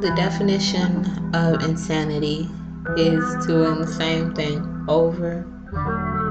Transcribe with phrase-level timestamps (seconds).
[0.00, 2.50] The definition of insanity
[2.98, 5.46] is doing the same thing over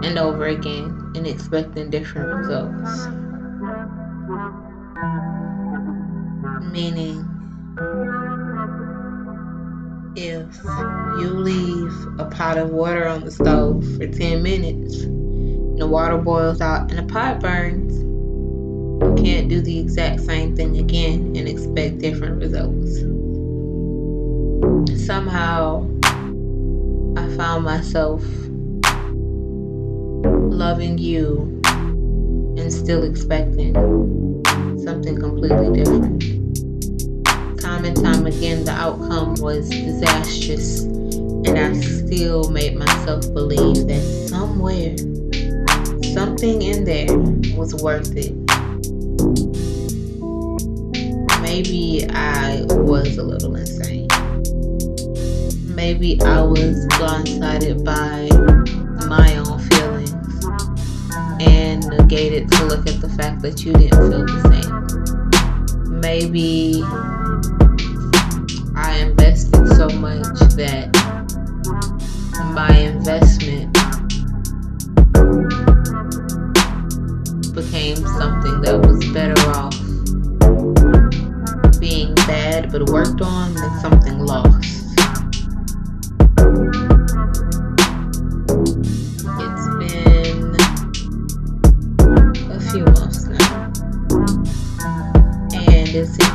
[0.04, 3.08] and over again and expecting different results.
[6.72, 7.26] Meaning,
[10.16, 10.64] if
[11.20, 16.20] you leave a pot of water on the stove for 10 minutes and the water
[16.20, 18.13] boils out and the pot burns,
[19.16, 23.00] can't do the exact same thing again and expect different results.
[25.06, 25.88] Somehow,
[27.18, 28.24] I found myself
[30.54, 31.62] loving you
[32.58, 33.74] and still expecting
[34.84, 36.22] something completely different.
[37.60, 44.02] Time and time again, the outcome was disastrous, and I still made myself believe that
[44.30, 44.96] somewhere,
[46.14, 47.18] something in there
[47.58, 48.43] was worth it.
[51.54, 54.08] Maybe I was a little insane.
[55.76, 58.28] Maybe I was blindsided by
[59.06, 60.46] my own feelings
[61.40, 64.42] and negated to look at the fact that you didn't feel the
[65.86, 66.00] same.
[66.02, 66.82] Maybe
[68.76, 70.26] I invested so much
[70.56, 70.90] that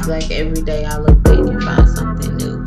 [0.09, 2.65] like every day I look back and find something new.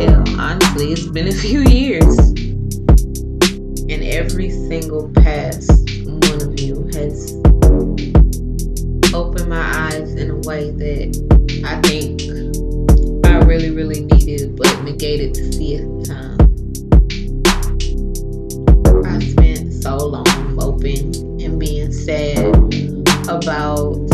[0.00, 2.18] Hell, honestly, it's been a few years.
[3.88, 5.70] And every single past
[6.04, 7.34] one of you has
[9.14, 11.14] opened my eyes in a way that
[11.64, 12.22] I think
[13.24, 16.38] I really, really needed, but negated to see at the time.
[19.06, 22.56] I spent so long moping and being sad
[23.28, 24.11] about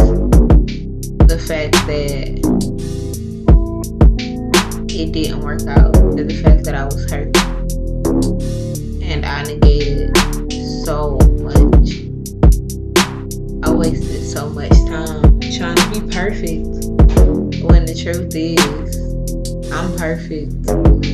[1.48, 2.28] fact that
[4.90, 7.34] it didn't work out, to the fact that I was hurt.
[9.02, 10.14] And I negated
[10.84, 12.04] so much.
[13.64, 16.66] I wasted so much time trying to be perfect
[17.64, 18.98] when the truth is
[19.72, 20.52] I'm perfect.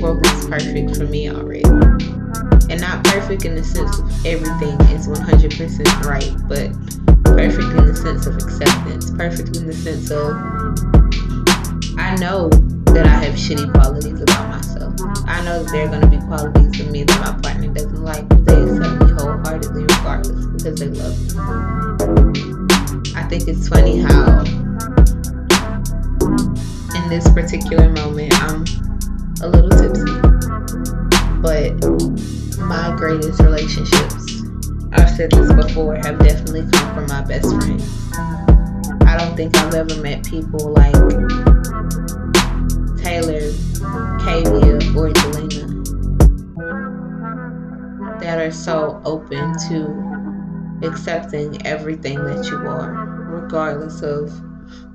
[0.03, 1.63] What was perfect for me already.
[2.71, 7.97] And not perfect in the sense of everything is 100% right, but perfect in the
[7.97, 10.33] sense of acceptance, perfect in the sense of
[11.99, 12.49] I know
[12.95, 14.95] that I have shitty qualities about myself.
[15.27, 18.03] I know that there are going to be qualities of me that my partner doesn't
[18.03, 21.35] like, but they accept me wholeheartedly regardless because they love me.
[23.17, 24.45] I think it's funny how
[26.95, 28.65] in this particular moment I'm
[29.43, 30.21] a little tipsy,
[31.43, 31.75] but
[32.61, 34.34] my greatest relationships,
[35.15, 37.89] I've said this before, have definitely come from my best friends.
[39.07, 40.93] I don't think I've ever met people like
[43.01, 43.53] Taylor,
[44.19, 45.71] Kavia, or Jelena
[48.19, 52.91] that are so open to accepting everything that you are,
[53.31, 54.33] regardless of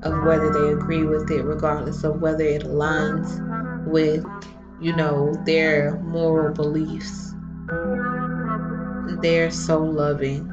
[0.04, 3.40] of whether they agree with it, regardless of whether it aligns
[3.88, 4.26] with,
[4.82, 7.34] you know, their moral beliefs.
[9.18, 10.48] They're so loving.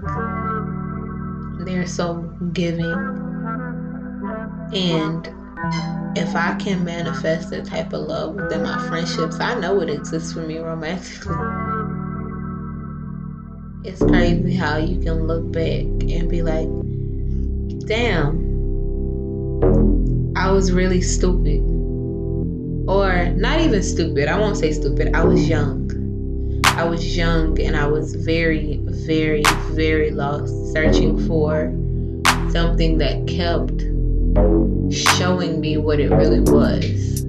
[1.64, 2.22] They're so
[2.52, 2.92] giving.
[4.72, 5.28] And
[6.16, 10.32] if I can manifest that type of love within my friendships, I know it exists
[10.32, 11.36] for me romantically.
[13.84, 16.68] It's crazy how you can look back and be like,
[17.86, 18.46] damn,
[20.36, 21.60] I was really stupid.
[22.88, 24.28] Or not even stupid.
[24.28, 25.14] I won't say stupid.
[25.14, 25.86] I was young.
[26.76, 31.72] I was young and I was very, very, very lost, searching for
[32.50, 33.81] something that kept
[35.16, 37.24] showing me what it really was.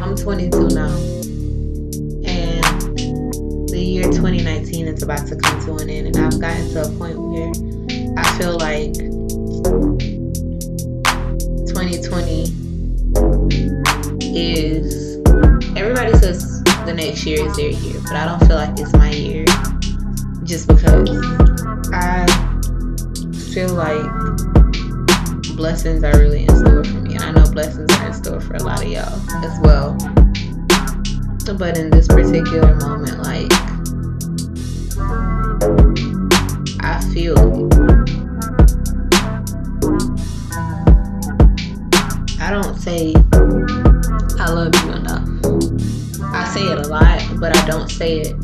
[0.00, 0.94] I'm 22 now,
[2.24, 2.62] and
[3.70, 6.88] the year 2019 is about to come to an end, and I've gotten to a
[6.92, 7.50] point where
[8.16, 8.94] I feel like
[11.66, 12.59] 2020
[14.34, 15.16] is
[15.76, 19.10] everybody says the next year is their year, but I don't feel like it's my
[19.10, 19.44] year
[20.44, 21.08] just because
[21.92, 22.26] I
[23.52, 27.14] feel like blessings are really in store for me.
[27.14, 29.96] And I know blessings are in store for a lot of y'all as well.
[31.58, 32.99] But in this particular moment,
[47.40, 48.36] but I don't say it.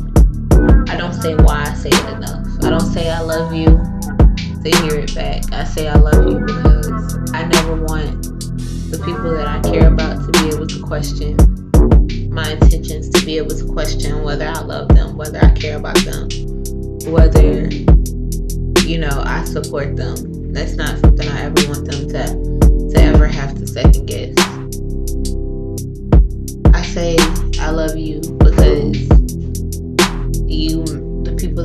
[0.89, 2.47] I don't say why I say it enough.
[2.63, 5.53] I don't say I love you to hear it back.
[5.53, 8.23] I say I love you because I never want
[8.91, 11.37] the people that I care about to be able to question
[12.31, 15.97] my intentions, to be able to question whether I love them, whether I care about
[15.97, 16.27] them,
[17.11, 17.69] whether,
[18.83, 20.53] you know, I support them.
[20.53, 24.35] That's not something I ever want them to, to ever have to second guess.
[26.73, 27.15] I say
[27.59, 28.21] I love you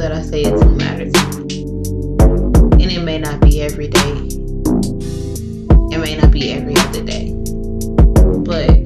[0.03, 1.63] that I say it to matter to me.
[2.83, 4.15] And it may not be every day.
[5.95, 7.31] It may not be every other day.
[8.43, 8.83] But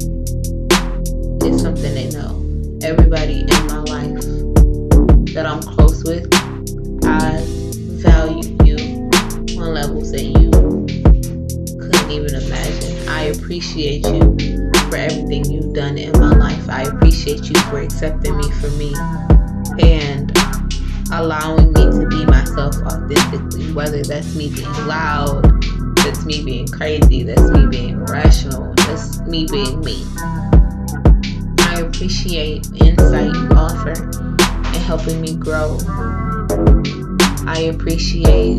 [1.40, 2.44] it's something they know.
[2.82, 4.20] Everybody in my life
[5.32, 6.28] that I'm close with,
[7.06, 7.42] I
[8.04, 8.76] value you
[9.58, 10.50] on levels that you
[11.80, 13.08] couldn't even imagine.
[13.08, 14.36] I appreciate you
[14.90, 16.68] for everything you've done in my life.
[16.68, 18.94] I appreciate you for accepting me for me
[19.80, 20.35] and
[21.12, 25.44] allowing me to be myself authentically, whether that's me being loud,
[25.96, 30.04] that's me being crazy, that's me being irrational, that's me being me.
[31.58, 35.78] I appreciate insight you offer and helping me grow.
[37.46, 38.58] I appreciate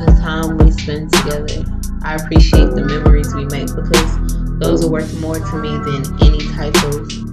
[0.00, 1.64] the time we spend together.
[2.02, 6.40] I appreciate the memories we make because those are worth more to me than any
[6.54, 7.27] type of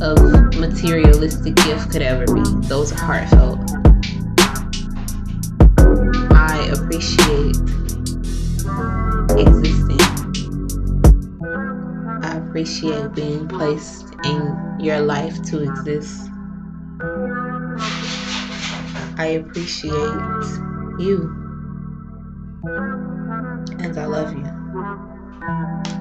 [0.00, 0.18] of
[0.56, 2.42] materialistic gift could ever be.
[2.68, 3.58] Those are heartfelt.
[6.32, 7.56] I appreciate
[9.38, 10.00] existing.
[12.22, 16.28] I appreciate being placed in your life to exist.
[19.18, 19.92] I appreciate
[20.98, 21.36] you.
[23.78, 25.99] And I love you.